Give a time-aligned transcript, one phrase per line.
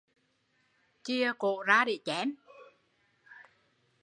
[1.03, 2.29] Chìa cổ ra để chém